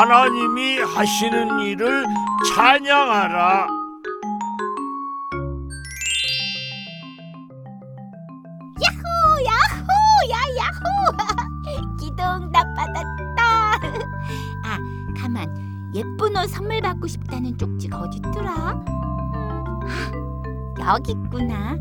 하나님이 0.00 0.80
하시는 0.80 1.60
일을 1.60 2.06
찬양하라. 2.48 3.66
야호 8.82 9.04
야호 9.46 9.88
야 10.32 10.36
야호. 10.58 11.96
기도응답 12.00 12.66
받았다. 12.74 13.78
아 14.64 14.78
가만. 15.20 15.46
예쁜 15.94 16.36
옷 16.36 16.48
선물 16.48 16.80
받고 16.80 17.06
싶다는 17.06 17.58
쪽지가 17.58 17.98
어딨더라. 17.98 18.52
아, 18.52 20.19
여기 20.80 21.12
있구나. 21.12 21.76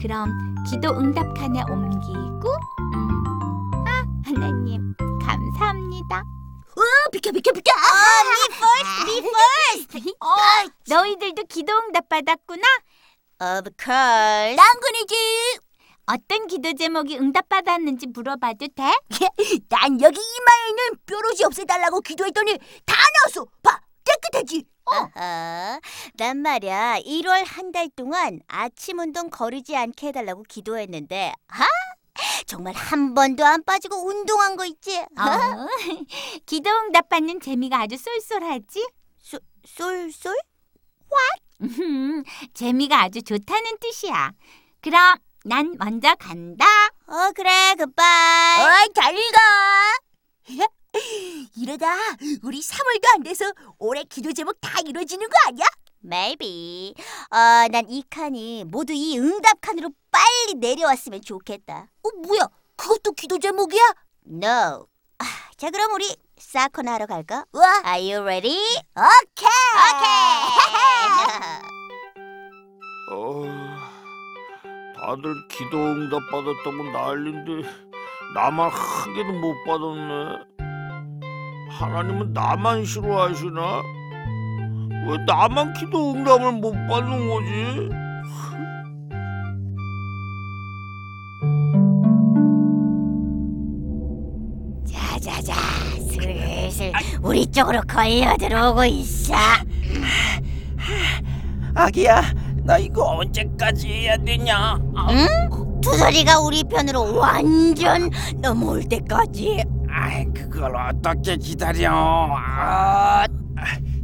그럼 0.00 0.54
기도 0.68 0.90
응답 0.90 1.34
칸에 1.34 1.62
옮기고 1.68 2.48
음. 2.94 3.24
아 3.86 4.04
하나님 4.24 4.94
감사합니다 5.20 6.18
어 6.18 7.10
비켜 7.10 7.32
비켜 7.32 7.52
비켜 7.52 7.72
me 8.24 8.56
first 8.56 9.10
me 9.10 9.18
first 9.18 10.14
어, 10.20 10.34
너희들도 10.88 11.42
기도 11.48 11.72
응답 11.78 12.08
받았구나 12.08 12.62
Of 13.40 13.70
course 13.82 14.56
당근이지 14.56 15.14
어떤 16.06 16.46
기도 16.46 16.72
제목이 16.74 17.18
응답 17.18 17.48
받았는지 17.48 18.06
물어봐도 18.08 18.68
돼? 18.74 18.82
난 19.68 20.00
여기 20.00 20.18
이마에는 20.20 20.98
뾰루지 21.06 21.44
없애달라고 21.44 22.00
기도했더니 22.00 22.56
다 22.86 22.94
나왔어. 23.26 23.44
봐, 23.62 23.78
깨끗하지. 24.04 24.64
어허, 24.90 25.80
난 26.14 26.38
말이야 26.38 27.00
1월 27.04 27.44
한 27.46 27.72
달 27.72 27.88
동안 27.94 28.40
아침 28.48 28.98
운동 28.98 29.28
거르지 29.30 29.76
않게 29.76 30.08
해달라고 30.08 30.42
기도했는데 30.44 31.32
아 31.48 31.66
정말 32.46 32.74
한 32.74 33.14
번도 33.14 33.44
안 33.44 33.62
빠지고 33.62 34.06
운동한 34.06 34.56
거 34.56 34.64
있지? 34.64 34.98
어, 34.98 35.04
기도 36.46 36.70
응답 36.70 37.08
받는 37.10 37.40
재미가 37.40 37.82
아주 37.82 37.96
쏠쏠하지? 37.96 38.88
쏠, 39.66 40.10
쏠? 40.12 40.34
음, 41.60 42.22
재미가 42.54 43.02
아주 43.02 43.20
좋다는 43.22 43.78
뜻이야. 43.80 44.32
그럼 44.80 45.16
난 45.44 45.74
먼저 45.78 46.14
간다. 46.14 46.64
어 47.06 47.32
그래 47.34 47.74
굿바이 47.76 48.62
어이, 48.64 48.88
잘 48.94 49.14
읽어. 49.16 49.38
이러다 51.56 51.86
우리 52.42 52.60
3월도 52.60 53.14
안 53.14 53.22
돼서 53.22 53.44
올해 53.78 54.04
기도 54.04 54.32
제목 54.32 54.60
다 54.60 54.78
이루어지는 54.86 55.28
거 55.28 55.34
아니야? 55.46 55.66
Maybe 56.04 56.94
어 57.30 57.68
난 57.70 57.88
이 57.88 58.02
칸이 58.08 58.64
모두 58.64 58.92
이 58.92 59.18
응답 59.18 59.60
칸으로 59.60 59.90
빨리 60.10 60.54
내려왔으면 60.56 61.22
좋겠다 61.22 61.88
어, 62.02 62.08
뭐야? 62.26 62.48
그것도 62.76 63.12
기도 63.12 63.38
제목이야? 63.38 63.82
No 64.30 64.86
아, 65.18 65.24
자 65.56 65.70
그럼 65.70 65.92
우리 65.94 66.14
사커나 66.38 66.94
하러 66.94 67.06
갈까? 67.06 67.44
와, 67.52 67.82
Are 67.84 68.12
you 68.14 68.22
ready? 68.22 68.56
오케이. 68.94 69.48
오케이 69.88 71.68
어, 73.10 73.42
다들 74.96 75.48
기도 75.48 75.76
응답 75.78 76.20
받았다고 76.30 76.84
난린데 76.92 77.68
나만 78.34 78.70
한 78.70 79.14
개도 79.14 79.32
못 79.32 79.54
받았네. 79.64 80.57
하나님은 81.70 82.32
나만 82.32 82.84
싫어하시나? 82.84 83.82
왜 85.08 85.16
나만 85.26 85.72
기도 85.74 86.12
응답을 86.12 86.52
못 86.52 86.72
받는 86.72 87.28
거지? 87.28 87.88
자자자 94.86 95.54
슬슬 96.10 96.92
우리 97.22 97.46
쪽으로 97.46 97.80
걸려 97.88 98.36
들어오고 98.36 98.84
있어 98.84 99.34
아기야, 101.74 102.22
나 102.64 102.76
이거 102.78 103.04
언제까지 103.18 103.86
해야 103.88 104.16
되냐? 104.16 104.78
응? 105.10 105.80
두더리가 105.80 106.40
우리 106.40 106.64
편으로 106.64 107.16
완전 107.16 108.10
넘어올 108.40 108.82
때까지 108.84 109.62
그걸 110.34 110.74
어떻게 110.76 111.36
기다려? 111.36 112.28
아, 112.36 113.24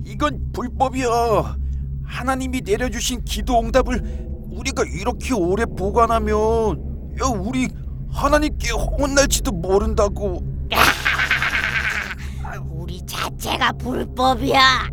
이건 0.05 0.53
불법이야. 0.53 1.57
하나님이 2.05 2.61
내려주신 2.65 3.25
기도 3.25 3.61
응답을 3.61 4.01
우리가 4.51 4.85
이렇게 4.85 5.35
오래 5.35 5.65
보관하면 5.65 6.35
야, 7.23 7.27
우리 7.27 7.69
하나님께 8.13 8.71
혼날지도 8.71 9.51
모른다고. 9.53 10.43
우리 12.71 13.05
자체가 13.07 13.73
불법이야 13.73 14.89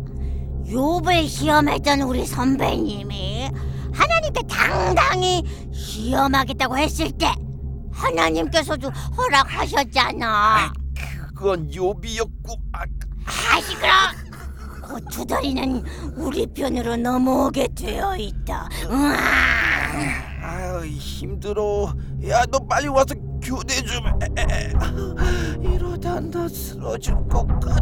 욥을 0.66 1.28
시험했던 1.28 2.00
우리 2.00 2.24
선배님이 2.26 3.50
하나님께 3.92 4.42
당당히 4.48 5.44
시험하겠다고 5.72 6.78
했을 6.78 7.10
때 7.12 7.32
하나님께서도 7.92 8.88
허락하셨잖아 8.88 10.72
그건 11.42 11.74
요비였고. 11.74 12.54
아, 12.72 12.84
아 13.26 13.60
시끄러 13.60 13.90
곧 14.80 15.04
두더리는 15.10 15.82
우리 16.14 16.46
편으로 16.46 16.96
넘어오게 16.96 17.66
되어 17.74 18.16
있다 18.16 18.68
으아. 18.88 19.16
아유, 20.44 20.86
힘들어. 20.86 21.92
야, 22.28 22.44
너 22.48 22.60
빨리 22.60 22.86
와서 22.86 23.06
교대 23.42 23.74
좀 23.82 24.06
해. 24.38 24.72
이러다 25.68 26.20
나 26.20 26.46
쓰러질 26.48 27.12
것 27.28 27.44
같아. 27.58 27.76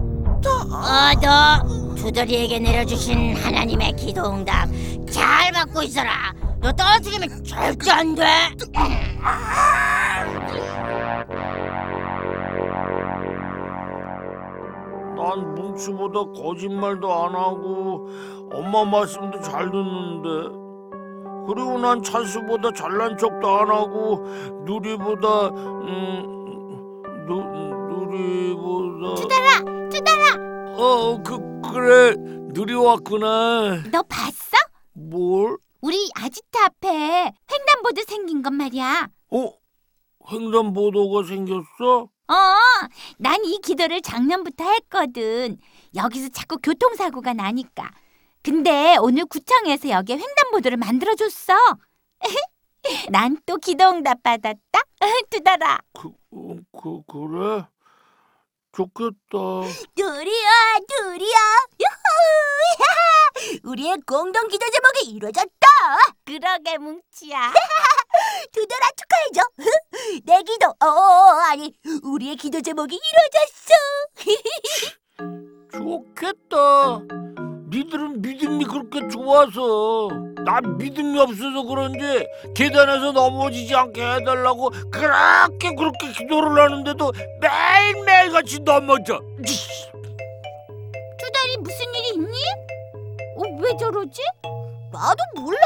어너 0.73 1.95
두더리에게 1.97 2.61
내려주신 2.61 3.37
하나님의 3.37 3.93
기도 3.93 4.33
응답 4.33 4.71
잘 5.11 5.53
받고 5.53 5.83
있어라 5.83 6.33
너 6.63 6.73
떨어뜨리면 6.73 7.45
절대 7.45 7.91
안 7.91 8.15
돼 8.15 8.25
난 15.21 15.55
뭉치보다 15.55 16.25
거짓말도 16.33 17.13
안 17.13 17.35
하고 17.35 18.09
엄마 18.53 18.85
말씀도 18.85 19.41
잘 19.41 19.71
듣는데 19.71 20.59
그리고 21.47 21.79
난 21.79 22.03
찬스보다 22.03 22.73
잘난 22.73 23.17
척도 23.19 23.49
안 23.49 23.69
하고 23.71 24.25
누리보다 24.65 25.49
음 25.49 27.03
누, 27.27 27.43
누리보다 27.91 29.15
투달아, 29.21 29.89
투달아, 29.89 30.75
어그 30.77 31.61
그래 31.73 32.15
누리 32.53 32.75
왔구나 32.75 33.83
너 33.93 34.03
봤어? 34.03 34.57
뭘? 34.95 35.57
우리 35.83 36.11
아지트 36.15 36.59
앞에 36.59 36.89
횡단보도 37.51 38.03
생긴 38.07 38.43
것 38.43 38.53
말이야. 38.53 39.09
어? 39.33 39.53
횡단보도가 40.31 41.23
생겼어? 41.27 42.09
어, 42.31 42.57
난 43.19 43.45
이 43.45 43.59
기도를 43.61 44.01
작년부터 44.03 44.65
했거든. 44.65 45.59
여기서 45.95 46.29
자꾸 46.29 46.59
교통사고가 46.59 47.33
나니까. 47.35 47.91
근데 48.43 48.97
오늘 49.01 49.25
구청에서 49.27 49.89
여기에 49.91 50.17
횡단보도를 50.19 50.77
만들어줬어. 50.77 51.55
난 53.11 53.37
또 53.45 53.57
기도 53.59 53.89
응답 53.91 54.23
받았다. 54.23 54.81
두달아. 55.31 55.81
그, 55.93 56.09
어, 56.31 56.57
그 56.73 57.03
그래? 57.07 57.67
좋겠다 58.73 59.37
둘이야, 59.97 60.49
둘이야. 60.89 61.39
유후! 61.81 63.59
우리의 63.65 63.99
공동 64.07 64.47
기도 64.47 64.65
제목이 64.71 65.11
이루어졌다. 65.11 65.67
그러게 66.25 66.79
뭉치야. 66.79 67.53
두더라 68.53 68.87
축하해줘. 68.97 69.43
내 70.25 70.43
기도, 70.43 70.67
어, 70.69 70.87
아니, 71.51 71.73
우리의 72.03 72.37
기도 72.37 72.61
제목이 72.61 72.99
이루어졌어. 72.99 73.75
좋겠다. 75.73 77.01
니들은 77.71 78.21
믿음이 78.21 78.65
그렇게 78.65 79.07
좋아서 79.09 80.09
난 80.45 80.77
믿음이 80.77 81.19
없어서 81.21 81.63
그런지 81.63 82.27
계단에서 82.55 83.13
넘어지지 83.13 83.73
않게 83.75 84.03
해달라고 84.03 84.71
그렇게 84.91 85.75
그렇게 85.77 86.13
기도를 86.13 86.61
하는데도 86.65 87.13
매일매일 87.41 88.33
같이 88.33 88.59
넘어져. 88.61 89.21
두달이 91.19 91.57
무슨 91.61 91.95
일이 91.95 92.09
있니? 92.15 92.37
어, 93.37 93.43
왜 93.61 93.77
저러지? 93.79 94.21
나도 94.91 95.23
몰라. 95.37 95.61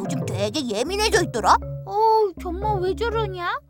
요즘 0.00 0.26
되게 0.26 0.66
예민해져 0.66 1.22
있더라. 1.24 1.56
어, 1.86 1.94
정말 2.42 2.80
왜 2.80 2.94
저러냐? 2.96 3.60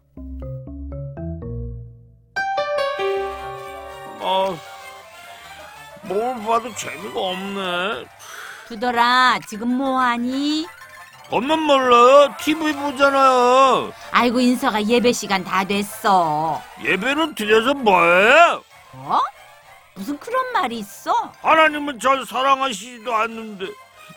아, 4.20 4.56
뭘 6.02 6.34
봐도 6.42 6.74
재미가 6.74 7.20
없네. 7.20 8.04
두더라, 8.68 9.38
지금 9.48 9.68
뭐하니? 9.76 10.66
엄만 11.30 11.60
몰라요? 11.60 12.34
TV 12.40 12.72
보잖아요. 12.72 13.92
아이고 14.12 14.40
인서가 14.40 14.82
예배 14.82 15.12
시간 15.12 15.44
다 15.44 15.64
됐어. 15.64 16.62
예배는 16.82 17.34
드려서 17.34 17.74
뭐해? 17.74 18.60
어? 18.94 19.20
무슨 19.94 20.18
그런 20.18 20.52
말이 20.52 20.78
있어? 20.78 21.32
하나님은 21.42 22.00
절 22.00 22.24
사랑하시지도 22.24 23.14
않는데 23.14 23.66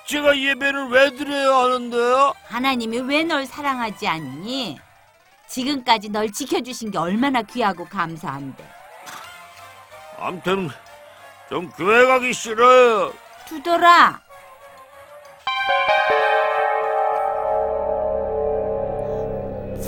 제가 0.08 0.38
예배를 0.38 0.88
왜 0.90 1.10
드려야 1.16 1.56
하는데요? 1.66 2.34
하나님이 2.46 3.00
왜 3.00 3.24
널 3.24 3.46
사랑하지 3.46 4.08
않니? 4.08 4.80
지금까지 5.52 6.10
널 6.10 6.32
지켜주신 6.32 6.92
게 6.92 6.98
얼마나 6.98 7.42
귀하고 7.42 7.84
감사한데. 7.86 8.64
암튼 10.18 10.70
좀 11.50 11.70
교회 11.72 12.06
가기 12.06 12.32
싫어요. 12.34 13.14
두더라. 13.48 14.22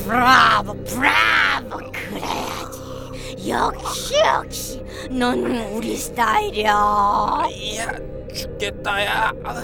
브라보 0.03 0.73
브라보 0.83 1.91
그래야지 1.91 3.49
역시 3.49 4.15
역시 4.19 4.83
넌 5.09 5.45
우리 5.71 5.95
스타일이야 5.95 7.43
이야 7.51 7.91
죽겠다야 8.33 9.31
아, 9.45 9.55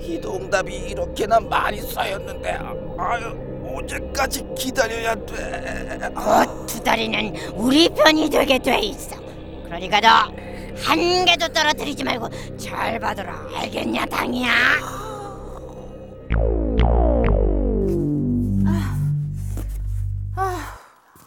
이 0.00 0.18
동답이 0.20 0.74
이렇게나 0.74 1.40
많이 1.40 1.82
쌓였는데 1.82 2.58
아유 2.98 3.43
언제까지 3.74 4.46
기다려야 4.56 5.14
돼 5.26 6.10
아, 6.14 6.44
곧 6.46 6.66
두 6.66 6.82
다리는 6.82 7.34
우리 7.54 7.88
편이 7.88 8.28
되게 8.30 8.58
돼 8.58 8.78
있어 8.80 9.16
그러니까 9.64 10.00
너 10.00 10.34
한 10.76 11.24
개도 11.24 11.46
떨어뜨리지 11.52 12.02
말고 12.02 12.28
잘 12.58 12.98
받아라 12.98 13.46
알겠냐 13.54 14.06
당이야 14.06 14.50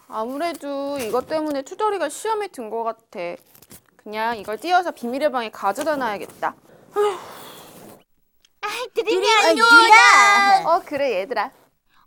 아무래도 0.10 0.98
이것 1.00 1.28
때문에 1.28 1.62
투덜이가 1.64 2.10
시험에 2.10 2.48
든 2.48 2.70
것 2.70 2.84
같아. 2.84 3.20
그냥 3.96 4.38
이걸 4.38 4.58
띄어서 4.58 4.92
비밀의 4.92 5.32
방에 5.32 5.50
가져다 5.50 5.96
놔야겠다. 5.96 6.56
드림이 8.94 9.26
아, 9.28 9.54
누나. 9.54 10.76
어 10.76 10.82
그래 10.86 11.20
얘들아. 11.22 11.52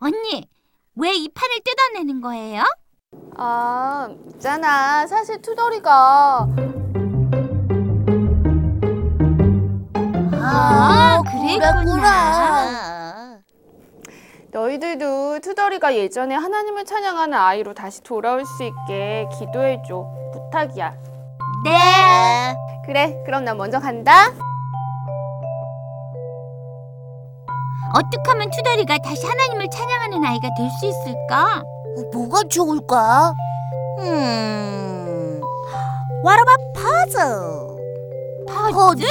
언니, 0.01 0.49
왜 0.97 1.13
이 1.15 1.29
판을 1.29 1.57
뜯어내는 1.65 2.21
거예요? 2.21 2.63
아 3.37 4.09
있잖아 4.35 5.07
사실 5.07 5.41
투덜이가 5.43 6.47
아, 10.43 11.23
아, 12.03 13.39
너희들도 14.53 15.41
투덜이가 15.41 15.95
예전에 15.97 16.35
하나님을 16.35 16.85
찬양하는 16.85 17.37
아이로 17.37 17.75
다시 17.75 18.03
돌아올 18.03 18.45
수 18.45 18.65
있게 18.65 19.29
기도해줘. 19.39 20.07
부탁이야. 20.33 20.95
네. 21.65 21.71
네. 21.71 22.57
그래 22.87 23.23
그럼 23.27 23.45
나 23.45 23.55
먼저 23.55 23.79
간다. 23.79 24.33
어떻게 27.95 28.31
하면 28.31 28.51
투덜이가 28.51 28.99
다시 28.99 29.27
하나님을 29.27 29.67
찬양하는 29.71 30.25
아이가 30.25 30.49
될 30.57 30.69
수 30.71 30.87
있을까? 30.87 31.63
뭐가 32.13 32.43
좋을까? 32.49 33.35
음 33.99 35.41
What 36.25 36.41
about 36.41 36.63
puzzle? 36.75 37.71
퍼즐? 38.47 39.07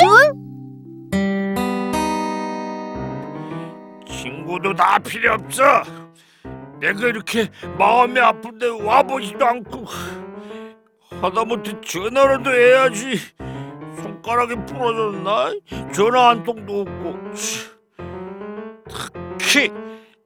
친구도 4.07 4.73
다 4.75 4.97
필요 4.99 5.33
없어. 5.33 5.63
내가 6.79 7.07
이렇게 7.07 7.49
마음이 7.77 8.19
아픈데 8.19 8.67
와보지도 8.83 9.45
않고 9.45 9.85
하다못해 11.21 11.81
전화라도 11.81 12.51
해야지. 12.51 13.19
손가락이 14.01 14.55
부러졌나? 14.65 15.51
전화 15.93 16.29
한 16.29 16.43
통도 16.43 16.81
없고. 16.81 17.15
치. 18.89 19.09
특히 19.37 19.71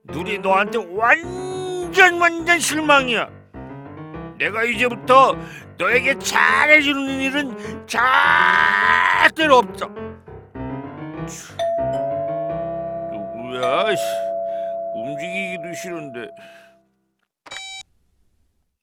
누리 0.04 0.38
너한테 0.38 0.78
완전 0.78 2.20
완전 2.20 2.58
실망이야. 2.58 3.28
내가 4.38 4.64
이제부터 4.64 5.36
너에게 5.78 6.18
잘해주는 6.18 7.20
일은 7.20 7.86
절대로 7.86 9.58
없어. 9.58 9.86
누구야? 13.12 13.94
씨. 13.94 14.02
움직이기도 14.94 15.74
싫은데. 15.74 16.28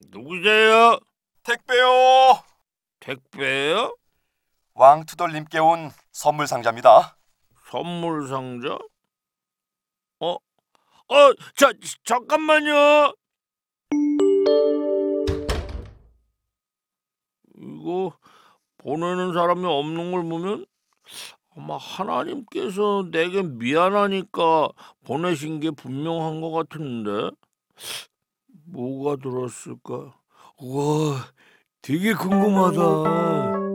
누구세요? 0.10 1.00
택배요. 1.44 2.44
택배요? 3.00 3.96
왕투돌님께 4.74 5.60
온 5.60 5.92
선물 6.12 6.48
상자입니다. 6.48 7.16
선물 7.70 8.28
상자? 8.28 8.78
어? 10.22 10.34
어, 10.34 11.34
자, 11.56 11.74
잠깐만요. 12.06 13.14
이거 17.58 18.14
보내는 18.78 19.34
사람이 19.34 19.66
없는 19.66 20.12
걸 20.12 20.24
보면 20.24 20.66
아마 21.56 21.78
하나님께서 21.78 23.10
내게 23.12 23.42
미안하니까 23.42 24.70
보내신 25.04 25.60
게 25.60 25.72
분명한 25.72 26.40
것 26.40 26.52
같은데 26.52 27.36
뭐가 28.66 29.18
들었을까? 29.18 29.94
와, 30.60 31.28
되게 31.82 32.14
궁금하다. 32.14 33.71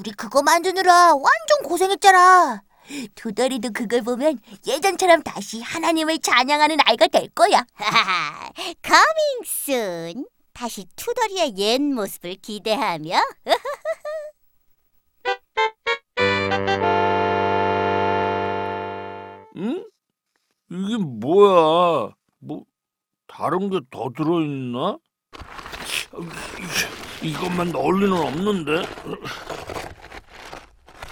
우리 0.00 0.12
그거 0.12 0.42
만드느라 0.42 1.14
완전 1.14 1.62
고생했잖아. 1.62 2.62
두더리도 3.14 3.70
그걸 3.72 4.00
보면 4.02 4.38
예전처럼 4.66 5.22
다시 5.22 5.60
하나님을 5.60 6.18
찬양하는 6.20 6.78
아이가 6.86 7.06
될 7.06 7.28
거야. 7.28 7.64
Coming 8.82 9.44
soon. 9.44 10.26
다시 10.54 10.86
투덜이의 10.96 11.54
옛 11.58 11.78
모습을 11.80 12.36
기대하며 12.36 13.20
응? 19.56 19.84
이게 20.70 20.96
뭐야? 20.96 22.10
뭐 22.38 22.64
다른 23.26 23.70
게 23.70 23.80
더 23.90 24.10
들어있나? 24.16 24.98
이것만 27.22 27.70
넣을 27.72 28.00
리는 28.00 28.12
없는데. 28.16 28.82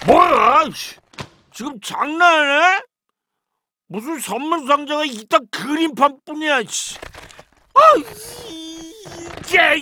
뭐야? 0.05 0.69
씨. 0.73 0.95
지금 1.51 1.79
장난해? 1.81 2.81
무슨 3.87 4.19
선물 4.19 4.67
상자가 4.67 5.03
이따 5.05 5.39
그림판뿐이야. 5.51 6.63
씨. 6.63 6.97
아, 7.73 7.81
이게 7.97 9.81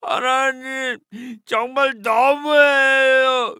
하나님 0.00 0.98
정말 1.44 1.92
너무해요. 2.02 3.56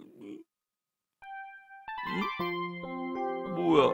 응? 2.40 3.54
뭐야? 3.54 3.92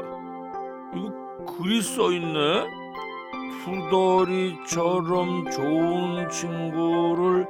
이거 0.95 1.45
글이 1.57 1.83
써 1.83 2.13
있네. 2.13 2.85
투덜이처럼 3.65 5.51
좋은 5.51 6.29
친구를 6.29 7.47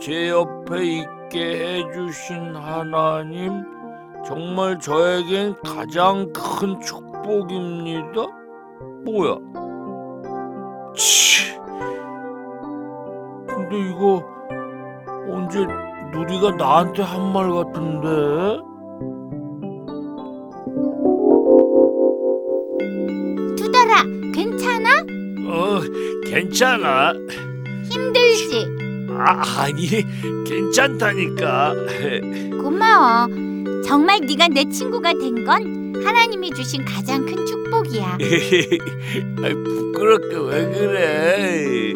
제 0.00 0.28
옆에 0.28 0.82
있게 0.84 1.84
해주신 1.86 2.54
하나님 2.56 3.64
정말 4.26 4.78
저에겐 4.78 5.54
가장 5.62 6.30
큰 6.32 6.80
축복입니다. 6.80 8.26
뭐야? 9.04 9.36
치. 10.96 11.54
근데 13.48 13.78
이거 13.90 14.22
언제 15.30 15.66
누리가 16.12 16.50
나한테 16.56 17.02
한 17.02 17.32
말 17.32 17.50
같은데? 17.50 18.62
두더라, 23.56 24.02
괜찮아? 24.34 24.90
어, 25.48 25.80
괜찮아. 26.26 27.12
힘들지? 27.90 28.66
아, 29.18 29.62
아니 29.62 29.86
괜찮다니까. 30.44 31.74
고마워. 32.62 33.28
정말 33.86 34.20
네가 34.20 34.48
내 34.48 34.64
친구가 34.68 35.12
된 35.14 35.44
건 35.44 35.84
하나님이 36.04 36.50
주신 36.52 36.84
가장 36.84 37.24
큰 37.24 37.44
축복이야. 37.46 38.18
아이, 39.42 39.54
부끄럽게 39.54 40.36
왜 40.36 40.70
그래? 40.72 41.92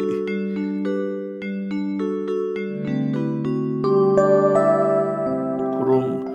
그럼 5.77 6.25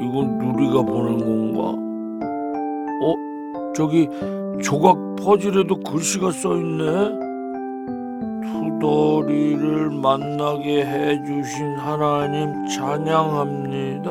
이건 0.00 0.38
누리가 0.38 0.82
보낸 0.82 1.18
건가? 1.18 1.60
어? 3.02 3.14
저기 3.74 4.08
조각 4.62 4.96
퍼즐에도 5.16 5.80
글씨가 5.80 6.30
써 6.30 6.56
있네. 6.56 7.23
투덜이를 8.84 9.88
만나게 9.90 10.84
해주신 10.84 11.78
하나님 11.78 12.68
찬양합니다. 12.68 14.10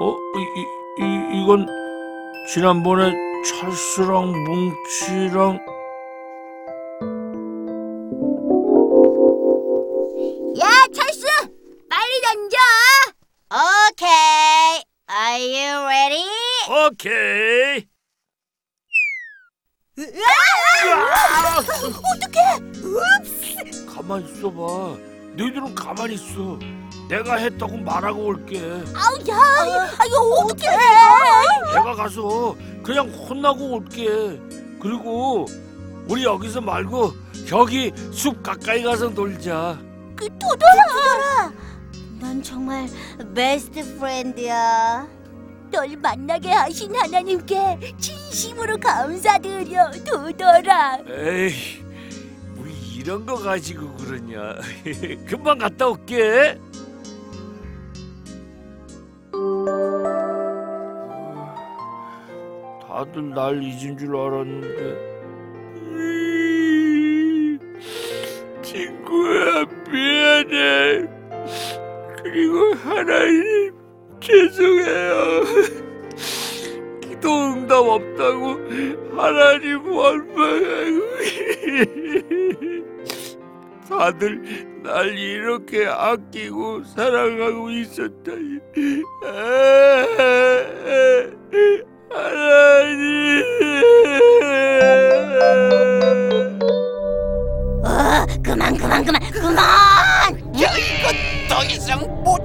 어, 0.00 0.16
이, 0.36 1.00
이, 1.00 1.02
이 1.02 1.42
이건 1.42 1.66
지난번에 2.52 3.14
찰스랑 3.42 4.32
뭉치랑 4.44 5.58
야, 10.60 10.68
찰스! 10.92 11.26
빨리 11.88 12.20
던져! 12.22 12.56
오케이. 13.50 14.84
Are 15.08 15.40
you 15.40 15.86
ready? 15.86 16.28
오케이. 16.68 17.93
어떡해! 22.14 22.60
가만 23.94 24.22
있어봐. 24.24 24.96
너희들은 25.36 25.74
가만히 25.74 26.14
있어. 26.14 26.58
내가 27.08 27.36
했다고 27.36 27.76
말하고 27.78 28.24
올게. 28.24 28.58
아우, 28.94 29.16
야! 29.28 29.36
아, 29.98 30.04
이거 30.06 30.20
어떡해! 30.20 30.68
내가 31.74 31.94
가서 31.94 32.56
그냥 32.82 33.08
혼나고 33.08 33.72
올게. 33.74 34.06
그리고 34.80 35.46
우리 36.08 36.24
여기서 36.24 36.60
말고 36.60 37.12
저기 37.48 37.92
숲 38.12 38.42
가까이 38.42 38.82
가서 38.82 39.08
놀자. 39.10 39.78
그 40.16 40.28
토돌아! 40.38 41.52
넌 42.20 42.42
정말 42.42 42.88
베스트 43.34 43.96
프렌드야. 43.98 45.06
널 45.70 45.96
만나게 45.96 46.50
하신 46.50 46.94
하나님께 46.94 47.94
진 47.98 48.13
심으로 48.34 48.76
감사드려, 48.78 49.92
도돌아. 50.04 50.98
에이, 51.08 51.52
우리 52.56 52.72
이런 52.96 53.24
거 53.24 53.36
가지고 53.36 53.94
그러냐. 53.94 54.56
금방 55.24 55.58
갔다 55.58 55.86
올게. 55.86 56.58
다들 62.82 63.30
날 63.30 63.62
잊은 63.62 63.96
줄 63.96 64.16
알았는데. 64.16 65.14
친구야, 68.62 69.64
미안해. 69.88 71.08
그리고 72.20 72.74
하나님, 72.82 73.72
죄송해요. 74.20 75.84
기도 77.24 77.52
응답 77.54 77.78
없다고 77.78 78.58
하나님 79.16 79.90
원망하고 79.90 81.00
다들 83.88 84.82
날 84.82 85.08
이렇게 85.16 85.86
아끼고 85.86 86.84
사랑하고 86.84 87.70
있었다니 87.70 88.58
하나님 92.10 93.44
어, 97.86 98.26
그만 98.42 98.76
그만 98.76 99.02
그만 99.02 99.30
그만. 99.30 99.56
야 100.60 100.68
이거 100.76 101.08
더 101.48 101.64
이상 101.64 102.00
못 102.22 102.43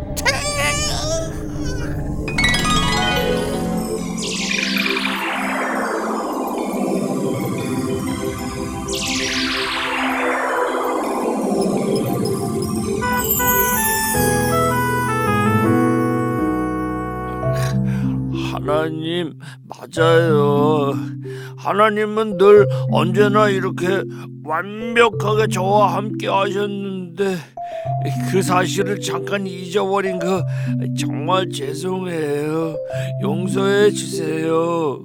하나님 18.69 19.33
맞아요. 19.67 20.93
하나님은 21.57 22.37
늘 22.37 22.67
언제나 22.91 23.49
이렇게 23.49 24.03
완벽하게 24.43 25.47
저와 25.47 25.95
함께 25.95 26.27
하셨는데 26.27 27.35
그 28.31 28.43
사실을 28.43 29.01
잠깐 29.01 29.47
잊어버린 29.47 30.19
거 30.19 30.45
정말 30.99 31.49
죄송해요. 31.49 32.77
용서해 33.23 33.89
주세요. 33.89 35.03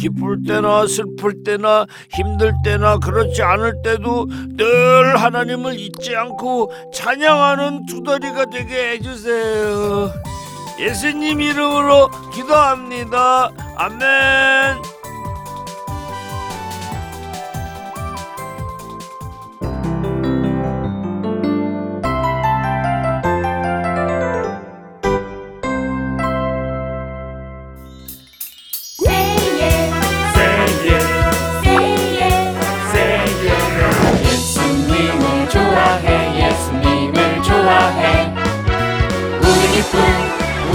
기쁠 0.00 0.42
때나 0.42 0.86
슬플 0.86 1.44
때나 1.44 1.86
힘들 2.10 2.52
때나 2.64 2.98
그렇지 2.98 3.42
않을 3.42 3.82
때도 3.82 4.26
늘 4.56 5.16
하나님을 5.16 5.78
잊지 5.78 6.16
않고 6.16 6.72
찬양하는 6.92 7.86
두더리가 7.86 8.46
되게 8.46 8.90
해주세요. 8.92 10.10
예수님 10.78 11.40
이름으로 11.40 12.10
기도합니다. 12.32 13.50
아멘. 13.76 14.91